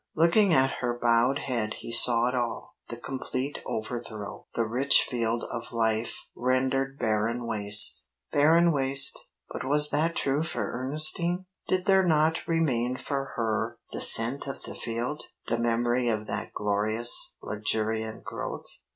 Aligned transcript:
Looking 0.15 0.51
at 0.51 0.79
her 0.81 0.97
bowed 0.99 1.37
head 1.45 1.75
he 1.81 1.91
saw 1.91 2.27
it 2.27 2.33
all 2.33 2.73
the 2.87 2.97
complete 2.97 3.61
overthrow, 3.67 4.47
the 4.55 4.65
rich 4.65 5.05
field 5.07 5.43
of 5.51 5.71
life 5.71 6.27
rendered 6.35 6.97
barren 6.97 7.45
waste. 7.45 8.07
Barren 8.31 8.71
waste 8.71 9.27
but 9.51 9.63
was 9.63 9.91
that 9.91 10.15
true 10.15 10.41
for 10.41 10.71
Ernestine? 10.71 11.45
Did 11.67 11.85
there 11.85 12.01
not 12.01 12.47
remain 12.47 12.97
for 12.97 13.33
her 13.35 13.77
the 13.91 14.01
scent 14.01 14.47
of 14.47 14.63
the 14.63 14.73
field? 14.73 15.21
The 15.45 15.59
memory 15.59 16.07
of 16.09 16.25
that 16.25 16.51
glorious, 16.51 17.35
luxuriant 17.43 18.23
growth? 18.23 18.65